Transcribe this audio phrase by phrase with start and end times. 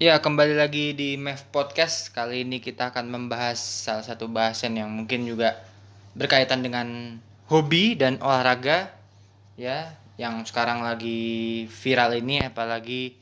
[0.00, 2.08] Ya, kembali lagi di MEF Podcast.
[2.08, 5.60] Kali ini kita akan membahas salah satu bahasan yang mungkin juga
[6.16, 7.20] berkaitan dengan
[7.52, 8.96] hobi dan olahraga
[9.60, 13.12] ya, yang sekarang lagi viral ini apalagi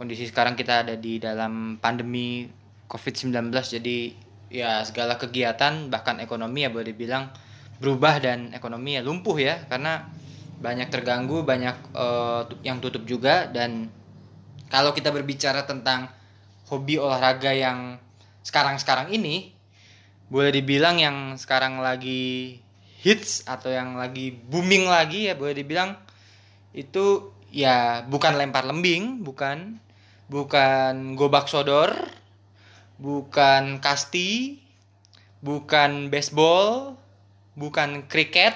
[0.00, 2.48] kondisi sekarang kita ada di dalam pandemi
[2.88, 3.98] Covid-19 jadi
[4.48, 7.28] ya segala kegiatan bahkan ekonomi ya boleh dibilang
[7.84, 10.08] berubah dan ekonomi ya lumpuh ya karena
[10.56, 13.92] banyak terganggu, banyak uh, yang tutup juga dan
[14.68, 16.08] kalau kita berbicara tentang
[16.68, 17.96] hobi olahraga yang
[18.44, 19.52] sekarang-sekarang ini
[20.28, 22.60] boleh dibilang yang sekarang lagi
[23.00, 25.96] hits atau yang lagi booming lagi ya boleh dibilang
[26.76, 29.80] itu ya bukan lempar lembing, bukan
[30.28, 31.96] bukan gobak sodor,
[33.00, 34.60] bukan kasti,
[35.40, 36.96] bukan baseball,
[37.56, 38.54] bukan kriket,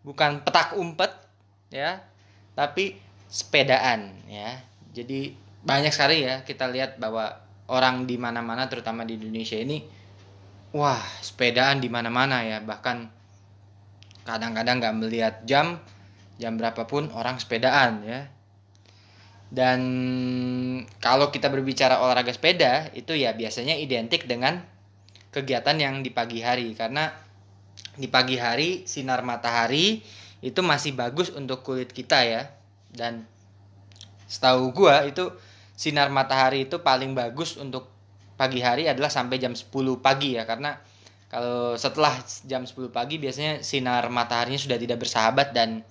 [0.00, 1.12] bukan petak umpet
[1.68, 2.00] ya,
[2.56, 2.96] tapi
[3.28, 5.32] sepedaan ya jadi
[5.64, 9.80] banyak sekali ya kita lihat bahwa orang di mana-mana terutama di Indonesia ini
[10.72, 12.58] wah sepedaan di mana-mana ya.
[12.64, 12.96] Bahkan
[14.24, 15.78] kadang-kadang nggak melihat jam
[16.40, 18.20] jam berapapun orang sepedaan ya.
[19.52, 19.80] Dan
[20.96, 24.64] kalau kita berbicara olahraga sepeda itu ya biasanya identik dengan
[25.28, 26.72] kegiatan yang di pagi hari.
[26.72, 27.12] Karena
[27.92, 30.00] di pagi hari sinar matahari
[30.40, 32.48] itu masih bagus untuk kulit kita ya.
[32.88, 33.28] Dan
[34.32, 35.28] setahu gua itu
[35.76, 37.92] sinar matahari itu paling bagus untuk
[38.40, 39.68] pagi hari adalah sampai jam 10
[40.00, 40.80] pagi ya karena
[41.28, 42.16] kalau setelah
[42.48, 45.84] jam 10 pagi biasanya sinar mataharinya sudah tidak bersahabat dan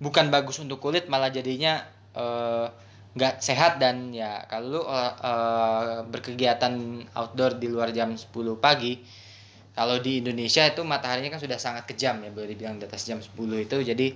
[0.00, 1.84] bukan bagus untuk kulit malah jadinya
[2.16, 2.66] eh,
[3.12, 9.00] nggak uh, sehat dan ya kalau lu uh, berkegiatan outdoor di luar jam 10 pagi
[9.72, 13.24] kalau di Indonesia itu mataharinya kan sudah sangat kejam ya boleh dibilang di atas jam
[13.24, 13.32] 10
[13.64, 13.76] itu.
[13.80, 14.12] Jadi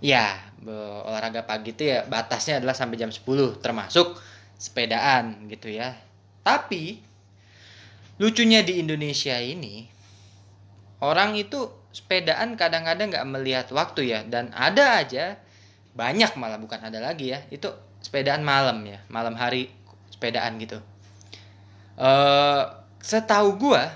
[0.00, 0.36] ya
[1.06, 4.18] olahraga pagi itu ya batasnya adalah sampai jam 10 termasuk
[4.56, 5.94] sepedaan gitu ya.
[6.42, 7.00] Tapi
[8.16, 9.86] lucunya di Indonesia ini
[11.04, 14.20] orang itu sepedaan kadang-kadang nggak melihat waktu ya.
[14.26, 15.38] Dan ada aja
[15.96, 17.40] banyak malah bukan ada lagi ya.
[17.52, 17.72] Itu
[18.02, 19.70] sepedaan malam ya malam hari
[20.10, 20.80] sepedaan gitu.
[21.96, 22.68] Uh,
[23.00, 23.88] setahu gua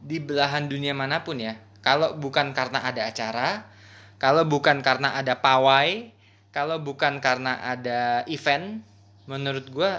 [0.00, 3.68] di belahan dunia mana pun ya kalau bukan karena ada acara
[4.18, 6.10] kalau bukan karena ada pawai
[6.50, 8.82] kalau bukan karena ada event
[9.30, 9.90] menurut gue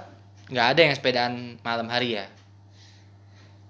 [0.50, 2.26] nggak ada yang sepedaan malam hari ya.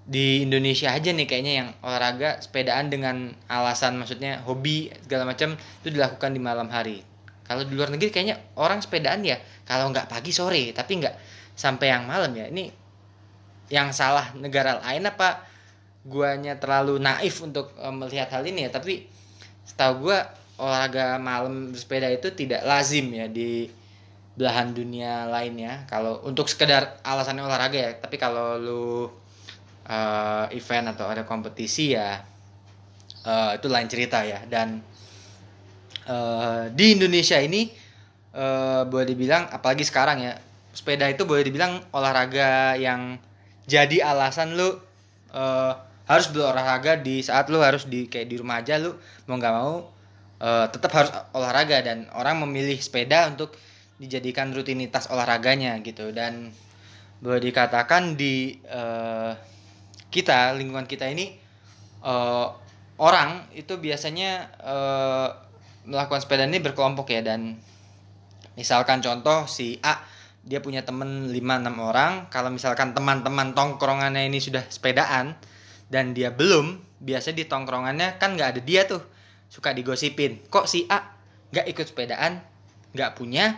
[0.09, 5.89] Di Indonesia aja nih kayaknya yang olahraga sepedaan dengan alasan maksudnya hobi segala macam itu
[5.93, 7.05] dilakukan di malam hari.
[7.45, 9.37] Kalau di luar negeri kayaknya orang sepedaan ya
[9.69, 11.15] kalau nggak pagi sore tapi nggak
[11.53, 12.49] sampai yang malam ya.
[12.49, 12.73] Ini
[13.69, 15.45] yang salah negara lain apa
[16.01, 18.73] guanya terlalu naif untuk uh, melihat hal ini ya.
[18.73, 19.05] Tapi
[19.69, 20.17] setahu gue
[20.57, 23.69] olahraga malam bersepeda itu tidak lazim ya di
[24.33, 25.85] belahan dunia lainnya.
[25.85, 28.83] Kalau untuk sekedar alasannya olahraga ya tapi kalau lu
[29.85, 32.25] uh, event atau ada kompetisi ya
[33.23, 34.41] uh, itu lain cerita ya.
[34.49, 34.81] Dan
[36.09, 37.69] uh, di Indonesia ini
[38.33, 40.33] uh, boleh dibilang apalagi sekarang ya
[40.73, 43.17] sepeda itu boleh dibilang olahraga yang
[43.69, 44.69] jadi alasan lu
[45.35, 45.73] uh,
[46.09, 48.97] harus berolahraga di saat lu harus di kayak di rumah aja lu
[49.29, 49.99] mau nggak mau
[50.41, 53.53] uh, tetap harus olahraga dan orang memilih sepeda untuk
[53.99, 56.09] dijadikan rutinitas olahraganya gitu.
[56.15, 56.49] Dan
[57.19, 59.35] boleh dikatakan di uh,
[60.09, 61.35] kita lingkungan kita ini
[62.01, 62.55] uh,
[62.97, 65.29] orang itu biasanya uh,
[65.85, 67.21] melakukan sepeda ini berkelompok ya.
[67.21, 67.59] Dan
[68.55, 69.99] misalkan contoh si A
[70.39, 71.35] dia punya temen 5-6
[71.77, 72.31] orang.
[72.31, 75.35] Kalau misalkan teman-teman tongkrongannya ini sudah sepedaan
[75.89, 79.01] dan dia belum biasa di tongkrongannya kan nggak ada dia tuh.
[79.49, 80.45] Suka digosipin.
[80.45, 81.17] Kok si A
[81.49, 82.37] nggak ikut sepedaan?
[82.93, 83.57] Nggak punya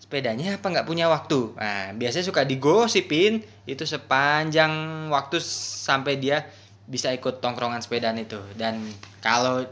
[0.00, 1.52] sepedanya apa nggak punya waktu?
[1.60, 3.44] Nah biasanya suka digosipin.
[3.68, 4.72] Itu sepanjang
[5.12, 5.36] waktu
[5.84, 6.48] sampai dia
[6.88, 8.40] bisa ikut tongkrongan sepedaan itu.
[8.56, 8.80] Dan
[9.20, 9.68] kalau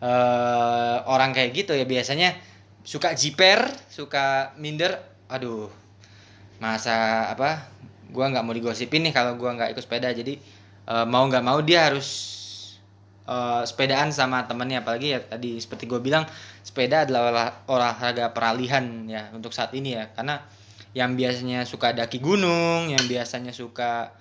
[0.00, 2.32] uh, orang kayak gitu ya biasanya
[2.88, 4.96] suka jiper suka minder.
[5.28, 5.68] Aduh
[6.56, 7.68] masa apa?
[8.08, 10.08] Gua nggak mau digosipin nih kalau gua nggak ikut sepeda.
[10.08, 12.08] Jadi uh, mau nggak mau dia harus
[13.26, 14.82] uh, sepedaan sama temennya.
[14.82, 16.26] Apalagi ya tadi seperti gue bilang
[16.62, 20.10] sepeda adalah olah, olahraga peralihan ya untuk saat ini ya.
[20.14, 20.42] Karena
[20.92, 24.12] yang biasanya suka daki gunung yang biasanya suka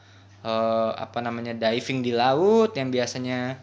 [0.46, 3.60] uh, apa namanya diving di laut yang biasanya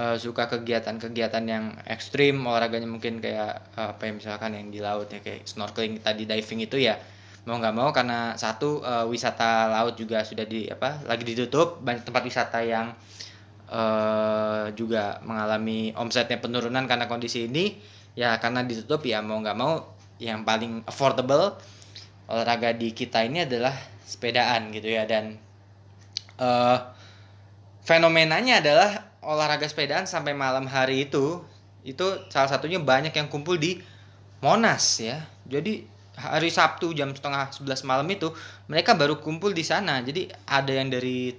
[0.00, 5.12] uh, suka kegiatan-kegiatan yang ekstrim olahraganya mungkin kayak uh, apa ya misalkan yang di laut
[5.12, 6.96] ya kayak snorkeling tadi diving itu ya
[7.48, 11.80] mau nggak mau karena satu uh, wisata laut juga sudah di apa lagi ditutup.
[11.80, 12.92] Banyak tempat wisata yang
[13.70, 17.80] uh, juga mengalami omsetnya penurunan karena kondisi ini.
[18.18, 21.56] Ya karena ditutup ya mau nggak mau yang paling affordable
[22.28, 23.72] olahraga di kita ini adalah
[24.04, 25.08] sepedaan gitu ya.
[25.08, 25.40] Dan
[26.36, 26.78] uh,
[27.86, 28.90] fenomenanya adalah
[29.24, 31.44] olahraga sepedaan sampai malam hari itu
[31.80, 33.80] itu salah satunya banyak yang kumpul di
[34.44, 35.24] Monas ya.
[35.48, 38.28] Jadi hari Sabtu jam setengah 11 malam itu
[38.68, 40.04] mereka baru kumpul di sana.
[40.04, 41.32] Jadi ada yang dari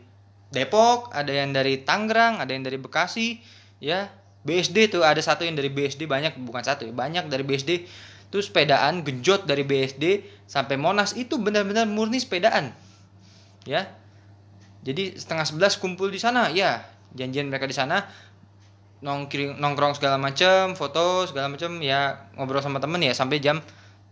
[0.52, 3.40] Depok ada yang dari Tangerang ada yang dari Bekasi
[3.80, 4.10] ya.
[4.42, 7.86] BSD tuh ada satu yang dari BSD banyak bukan satu ya banyak dari BSD
[8.34, 12.74] itu sepedaan genjot dari BSD sampai Monas itu benar-benar murni sepedaan
[13.70, 13.86] ya.
[14.82, 16.82] Jadi setengah sebelas kumpul di sana ya.
[17.14, 18.02] Janjian mereka di sana
[19.02, 23.58] nongkrong segala macam foto segala macam ya ngobrol sama temen ya sampai jam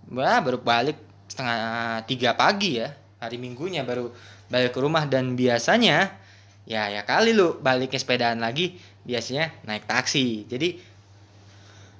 [0.07, 0.95] wah baru balik
[1.27, 4.09] setengah tiga pagi ya hari minggunya baru
[4.47, 5.03] balik ke rumah.
[5.05, 6.15] Dan biasanya
[6.63, 10.47] ya ya kali lu baliknya sepedaan lagi biasanya naik taksi.
[10.47, 10.69] Jadi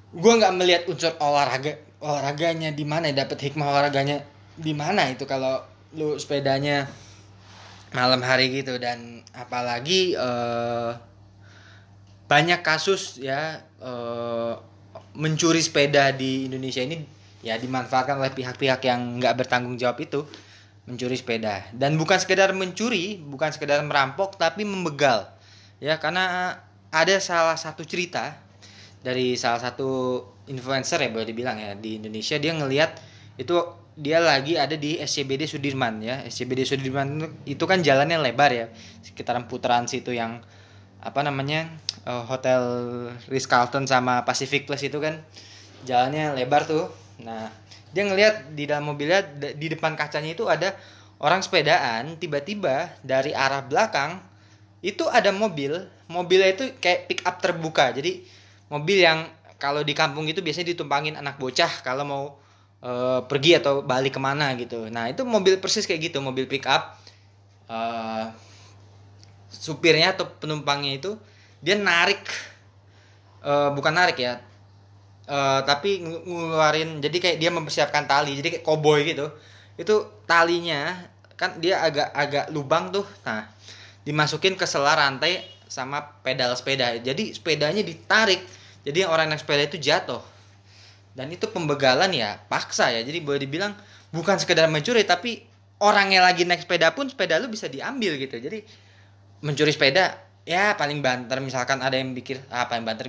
[0.09, 4.23] gue nggak melihat unsur olahraga olahraganya di mana dapat hikmah olahraganya
[4.55, 5.61] di mana itu kalau
[5.93, 6.87] lu sepedanya
[7.93, 8.77] malam hari gitu.
[8.81, 10.97] Dan apalagi uh,
[12.29, 14.53] banyak kasus ya uh,
[15.17, 20.27] mencuri sepeda di Indonesia ini ya dimanfaatkan oleh pihak-pihak yang nggak bertanggung jawab itu
[20.89, 21.69] mencuri sepeda.
[21.71, 25.29] Dan bukan sekedar mencuri bukan sekedar merampok tapi membegal.
[25.79, 26.57] Ya karena
[26.89, 28.35] ada salah satu cerita
[29.05, 32.97] dari salah satu influencer ya boleh dibilang ya di Indonesia dia ngelihat
[33.39, 33.55] itu
[33.99, 36.25] dia lagi ada di SCBD Sudirman ya.
[36.25, 38.65] SCBD Sudirman itu kan jalannya lebar ya
[39.05, 40.43] sekitaran putaran situ yang
[40.99, 41.71] apa namanya
[42.03, 42.61] uh, hotel
[43.31, 45.23] Ritz Carlton sama Pacific Place itu kan
[45.87, 46.91] jalannya lebar tuh
[47.23, 47.51] nah
[47.91, 49.25] dia ngelihat di dalam mobilnya
[49.55, 50.77] di depan kacanya itu ada
[51.19, 54.23] orang sepedaan tiba-tiba dari arah belakang
[54.79, 55.75] itu ada mobil
[56.07, 58.23] mobilnya itu kayak pick up terbuka jadi
[58.71, 59.27] mobil yang
[59.59, 62.23] kalau di kampung itu biasanya ditumpangin anak bocah kalau mau
[62.79, 64.87] uh, pergi atau balik ke mana gitu.
[64.87, 66.95] Nah itu mobil persis kayak gitu, mobil pick up.
[67.69, 68.31] Uh,
[69.51, 71.11] supirnya atau penumpangnya itu
[71.59, 72.23] dia narik,
[73.43, 74.39] uh, bukan narik ya,
[75.29, 76.99] uh, tapi ngeluarin.
[76.99, 79.29] Jadi kayak dia mempersiapkan tali, jadi kayak koboi gitu.
[79.77, 80.97] Itu talinya
[81.39, 83.05] kan dia agak-agak lubang tuh.
[83.23, 83.47] Nah
[84.03, 86.97] dimasukin ke sela rantai sama pedal sepeda.
[86.97, 88.41] Jadi sepedanya ditarik.
[88.83, 90.19] Jadi orang naik sepeda itu jatuh
[91.19, 93.73] dan itu pembegalan ya paksa ya jadi boleh dibilang
[94.15, 95.43] bukan sekedar mencuri tapi
[95.83, 98.63] orangnya lagi naik sepeda pun sepeda lu bisa diambil gitu jadi
[99.43, 100.15] mencuri sepeda
[100.49, 103.05] ya paling banter misalkan ada yang pikir ah paling banter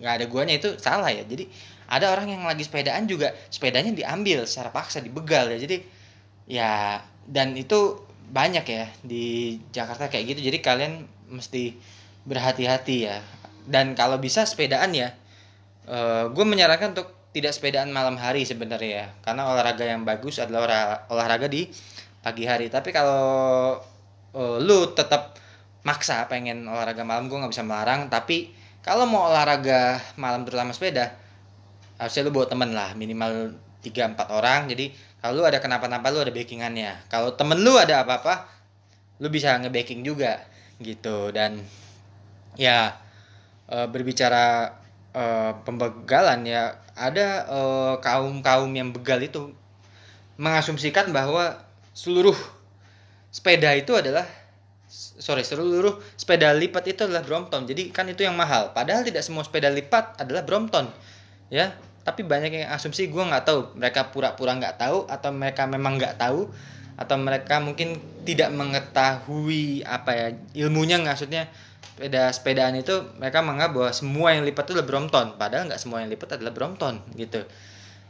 [0.00, 1.28] nggak ada guanya itu salah ya.
[1.28, 1.44] Jadi
[1.92, 5.60] ada orang yang lagi sepedaan juga sepedanya diambil secara paksa dibegal ya.
[5.60, 5.76] Jadi
[6.48, 8.00] ya dan itu
[8.32, 10.40] banyak ya di Jakarta kayak gitu.
[10.48, 11.76] Jadi kalian mesti
[12.24, 13.20] berhati-hati ya.
[13.68, 15.12] Dan kalau bisa sepedaan ya
[15.84, 19.06] uh, gue menyarankan untuk tidak sepedaan malam hari sebenarnya ya.
[19.20, 21.68] Karena olahraga yang bagus adalah olahraga di
[22.24, 22.72] pagi hari.
[22.72, 23.76] Tapi kalau
[24.32, 25.36] uh, lu tetap
[25.86, 28.12] maksa pengen olahraga malam gue nggak bisa melarang.
[28.12, 31.12] Tapi kalau mau olahraga malam terutama sepeda
[32.00, 33.54] harusnya lu bawa temen lah minimal
[33.84, 34.60] 3-4 orang.
[34.72, 37.08] Jadi kalau lu ada kenapa-napa lu ada backingannya.
[37.12, 38.48] Kalau temen lu ada apa-apa
[39.20, 40.40] lu bisa nge-backing juga
[40.80, 41.28] gitu.
[41.28, 41.60] Dan
[42.56, 42.96] ya
[43.68, 44.80] e, berbicara
[45.14, 49.54] uh, pembegalan ya ada uh, kaum kaum yang begal itu
[50.40, 51.60] mengasumsikan bahwa
[51.92, 52.36] seluruh
[53.30, 54.26] sepeda itu adalah
[54.90, 57.70] sorry seluruh sepeda lipat itu adalah Brompton.
[57.70, 58.74] Jadi kan itu yang mahal.
[58.74, 60.90] Padahal tidak semua sepeda lipat adalah Brompton.
[61.46, 63.60] Ya tapi banyak yang asumsi gue nggak tahu.
[63.78, 66.50] Mereka pura-pura nggak tahu atau mereka memang nggak tahu?
[66.98, 70.26] Atau mereka mungkin tidak mengetahui apa ya
[70.66, 71.48] ilmunya maksudnya
[71.96, 75.26] sepeda sepedaan itu mereka menganggap bahwa semua yang lipat itu adalah Brompton.
[75.38, 77.46] Padahal nggak semua yang lipat adalah Brompton gitu.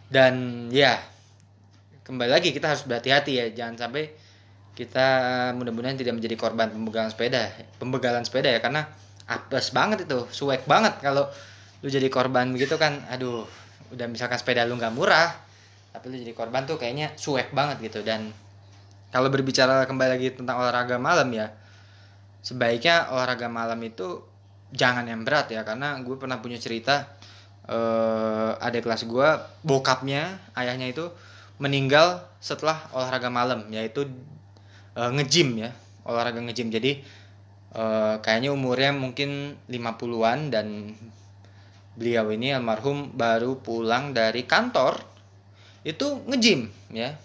[0.08, 0.96] Dan ya
[2.08, 3.46] kembali lagi kita harus berhati-hati ya.
[3.52, 4.29] Jangan sampai
[4.80, 5.08] kita
[5.60, 8.88] mudah-mudahan tidak menjadi korban pembegalan sepeda pembegalan sepeda ya karena
[9.28, 11.28] apes banget itu suek banget kalau
[11.84, 13.44] lu jadi korban begitu kan aduh
[13.92, 15.50] udah misalkan sepeda lu nggak murah
[15.90, 18.00] tapi lu jadi korban tuh kayaknya suek banget gitu.
[18.06, 18.30] Dan
[19.10, 21.50] kalau berbicara kembali lagi tentang olahraga malam ya
[22.40, 24.22] sebaiknya olahraga malam itu
[24.70, 27.10] jangan yang berat ya karena gue pernah punya cerita
[27.66, 29.28] uh, ada kelas gue
[29.66, 31.10] bokapnya ayahnya itu
[31.60, 34.08] meninggal setelah olahraga malam yaitu
[34.96, 35.70] uh, ngejim ya
[36.06, 37.02] olahraga ngejim jadi
[37.74, 40.96] uh, kayaknya umurnya mungkin 50-an dan
[41.98, 45.02] beliau ini almarhum baru pulang dari kantor
[45.84, 47.16] itu ngejim ya.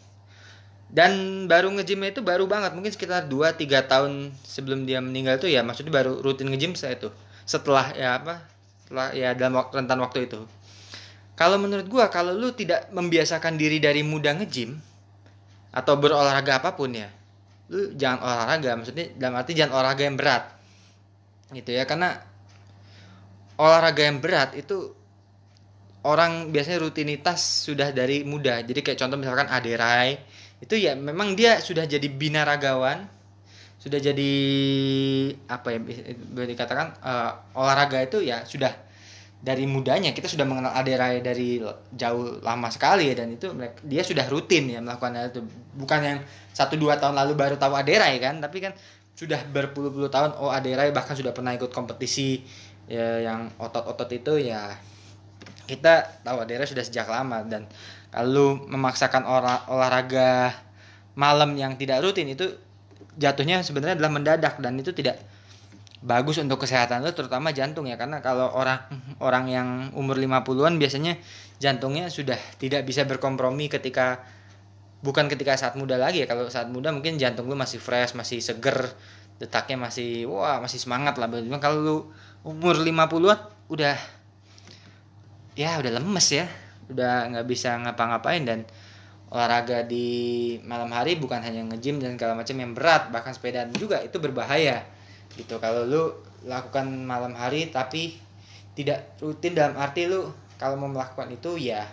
[0.86, 5.66] Dan baru ngejim itu baru banget mungkin sekitar 2-3 tahun sebelum dia meninggal itu ya
[5.66, 7.10] maksudnya baru rutin ngejim saya itu
[7.44, 8.46] setelah ya apa
[8.86, 10.46] setelah ya dalam rentan waktu itu.
[11.36, 14.78] Kalau menurut gua kalau lu tidak membiasakan diri dari muda ngejim
[15.76, 17.12] atau berolahraga apa pun ya
[17.72, 20.44] lu jangan olahraga maksudnya dalam arti jangan olahraga yang berat.
[21.54, 22.18] Gitu ya karena
[23.58, 24.94] olahraga yang berat itu
[26.06, 28.62] orang biasanya rutinitas sudah dari muda.
[28.62, 30.22] Jadi kayak contoh misalkan Aderai
[30.62, 33.12] itu ya memang dia sudah jadi binaragawan
[33.76, 34.32] sudah jadi
[35.46, 35.80] apa ya
[36.34, 38.74] boleh dikatakan uh, olahraga itu ya sudah
[39.46, 41.62] dari mudanya kita sudah mengenal Aderai dari
[41.94, 43.54] jauh lama sekali ya dan itu
[43.86, 45.46] dia sudah rutin ya melakukan itu.
[45.78, 48.74] Bukan yang satu dua tahun lalu baru tahu Aderai kan tapi kan
[49.14, 52.42] sudah berpuluh-puluh tahun oh Aderai bahkan sudah pernah ikut kompetisi
[52.90, 54.74] ya yang otot-otot itu ya
[55.70, 57.46] kita tahu Aderai sudah sejak lama.
[57.46, 57.70] Dan
[58.10, 60.58] kalau memaksakan olah, olahraga
[61.14, 62.50] malam yang tidak rutin itu
[63.14, 65.22] jatuhnya sebenarnya adalah mendadak dan itu tidak
[66.06, 67.98] bagus untuk kesehatan lo terutama jantung ya.
[67.98, 68.78] Karena kalau orang
[69.18, 71.18] orang yang umur 50-an biasanya
[71.58, 74.22] jantungnya sudah tidak bisa berkompromi ketika
[75.02, 76.30] bukan ketika saat muda lagi ya.
[76.30, 78.94] Kalau saat muda mungkin jantung lu masih fresh masih seger
[79.42, 81.26] detaknya masih wah masih semangat lah.
[81.28, 81.98] Cuma kalau lu
[82.46, 83.40] umur 50-an
[83.74, 83.98] udah
[85.58, 86.46] ya udah lemes ya.
[86.86, 88.62] Udah nggak bisa ngapa-ngapain dan
[89.34, 90.06] olahraga di
[90.62, 94.86] malam hari bukan hanya nge-gym dan segala macam yang berat bahkan sepeda juga itu berbahaya
[95.36, 95.60] gitu.
[95.60, 96.04] Kalau lu
[96.46, 98.16] lakukan malam hari tapi
[98.76, 101.88] tidak rutin dalam arti lu kalau mau melakukan itu ya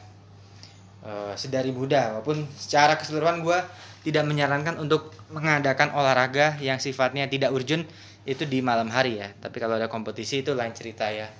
[1.02, 3.58] uh, sedari muda walaupun secara keseluruhan gue
[4.02, 7.86] tidak menyarankan untuk mengadakan olahraga yang sifatnya tidak urgent
[8.26, 9.30] itu di malam hari ya.
[9.38, 11.30] Tapi kalau ada kompetisi itu lain cerita ya.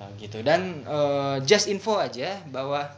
[0.00, 0.40] Uh, gitu.
[0.40, 2.88] Dan uh, just info aja bahwa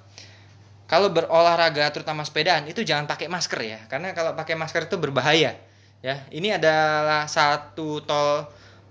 [0.86, 3.78] kalau berolahraga terutama sepedaan itu jangan pakai masker ya.
[3.90, 5.58] Karena kalau pakai masker itu berbahaya
[6.04, 8.44] ya ini adalah satu tol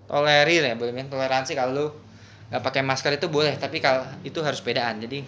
[0.10, 1.54] tolerir ya boleh toleransi.
[1.54, 1.88] Kalau lu
[2.50, 4.98] nggak pakai masker itu boleh tapi kalau itu harus sepedaan.
[4.98, 5.22] Jadi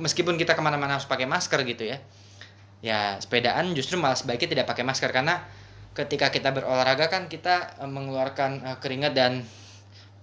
[0.00, 2.00] meskipun kita ke mana-mana harus pakai masker gitu ya
[2.82, 5.12] ya sepedaan justru malah sebaiknya tidak pakai masker.
[5.12, 5.44] Karena
[5.92, 9.44] ketika kita berolahraga kan kita eh, mengeluarkan uh, keringat dan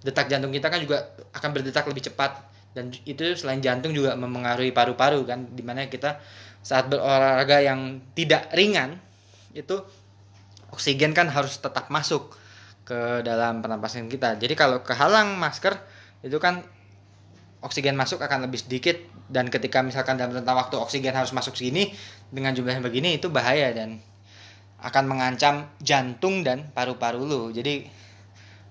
[0.02, 2.50] detak jantung kita kan juga akan berdetak lebih cepat.
[2.70, 6.22] Dan itu selain jantung juga mempengaruhi paru-paru kan di mana kita
[6.62, 8.94] saat berolahraga yang tidak ringan
[9.50, 9.82] itu
[10.70, 12.34] oksigen kan harus tetap masuk
[12.86, 14.34] ke dalam pernapasan kita.
[14.34, 15.78] Jadi kalau kehalang masker
[16.26, 16.66] itu kan
[17.60, 18.96] oksigen masuk akan lebih sedikit
[19.28, 21.92] dan ketika misalkan dalam rentang waktu oksigen harus masuk sini
[22.32, 24.00] dengan jumlah yang begini itu bahaya dan
[24.80, 27.42] akan mengancam jantung dan paru-paru lu.
[27.52, 27.84] Jadi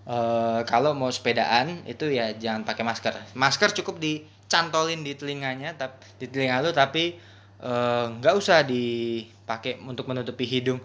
[0.10, 0.18] e,
[0.66, 3.14] kalau mau sepedaan itu ya jangan pakai masker.
[3.38, 5.78] Masker cukup dicantolin di telinganya,
[6.18, 7.14] di telinga lu tapi
[7.62, 10.82] eh, nggak e, usah dipakai untuk menutupi hidung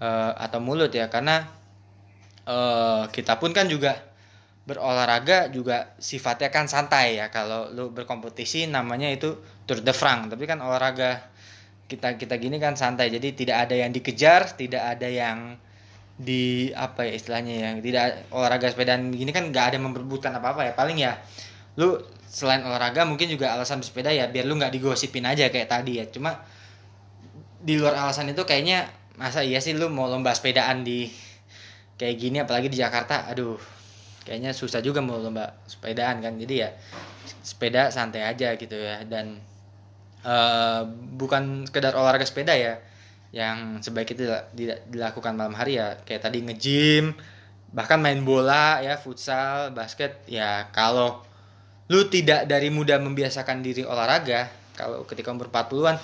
[0.00, 1.46] uh, atau mulut ya karena
[2.48, 3.96] uh, kita pun kan juga
[4.66, 7.30] berolahraga juga sifatnya kan santai ya.
[7.30, 11.22] Kalau lu berkompetisi namanya itu Tour de France tapi kan olahraga
[11.86, 13.08] kita kita gini kan santai.
[13.14, 15.54] Jadi tidak ada yang dikejar tidak ada yang
[16.16, 20.62] di apa ya istilahnya ya tidak olahraga sepedaan gini kan nggak ada memperbutkan apa apa
[20.66, 20.72] ya.
[20.74, 21.14] Paling ya
[21.78, 26.02] lu selain olahraga mungkin juga alasan bersepeda ya biar lu nggak digosipin aja kayak tadi
[26.02, 26.10] ya.
[26.10, 26.42] Cuma
[27.62, 31.08] di luar alasan itu kayaknya masa iya sih lu mau lomba sepedaan di
[31.96, 33.28] kayak gini apalagi di Jakarta?
[33.32, 33.56] Aduh
[34.26, 36.36] kayaknya susah juga mau lomba sepedaan kan.
[36.36, 36.70] Jadi ya
[37.42, 39.02] sepeda santai aja gitu ya.
[39.08, 39.40] Dan
[40.22, 40.84] uh,
[41.16, 42.78] bukan sekedar olahraga sepeda ya.
[43.34, 44.42] Yang sebaiknya tidak
[44.88, 45.96] dilakukan malam hari ya.
[46.04, 47.16] Kayak tadi nge-gym
[47.74, 50.20] bahkan main bola ya futsal basket.
[50.28, 51.24] Ya kalau
[51.86, 55.96] lu tidak dari muda membiasakan diri olahraga kalau ketika umur 40-an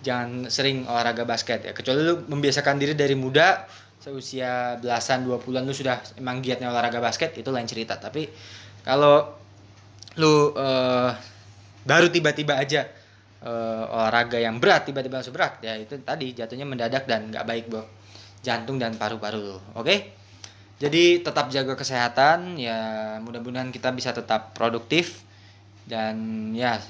[0.00, 1.72] jangan sering olahraga basket ya.
[1.72, 3.64] Kecuali lu membiasakan diri dari muda
[4.00, 8.00] seusia belasan dua puluhan lu sudah emang giatnya olahraga basket itu lain cerita.
[8.00, 8.28] Tapi
[8.84, 9.28] kalau
[10.16, 11.12] lu uh,
[11.84, 12.88] baru tiba-tiba aja
[13.44, 17.64] uh, olahraga yang berat tiba-tiba langsung berat ya itu tadi jatuhnya mendadak dan nggak baik
[17.72, 17.86] buat
[18.40, 19.84] jantung dan paru-paru lu oke?
[19.84, 19.98] Okay?
[20.80, 25.20] jadi tetap jaga kesehatan ya mudah-mudahan kita bisa tetap produktif
[25.84, 26.16] dan
[26.56, 26.80] ya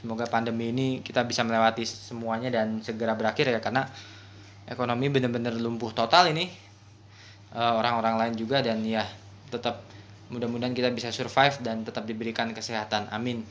[0.00, 3.84] semoga pandemi ini kita bisa melewati semuanya dan segera berakhir ya karena
[4.64, 6.48] ekonomi benar-benar lumpuh total ini.
[7.50, 9.04] Eh, orang-orang lain juga dan ya
[9.52, 9.84] tetap
[10.30, 13.10] mudah-mudahan kita bisa survive dan tetap diberikan kesehatan.
[13.10, 13.42] Amin.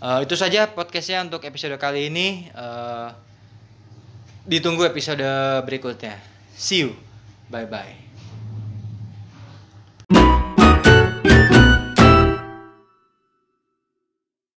[0.00, 2.48] Uh, itu saja podcastnya untuk episode kali ini.
[2.56, 3.12] Uh,
[4.48, 5.22] ditunggu episode
[5.62, 6.18] berikutnya.
[6.56, 6.96] See you.
[7.52, 8.09] Bye bye